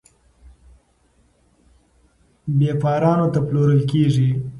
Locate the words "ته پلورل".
3.33-3.81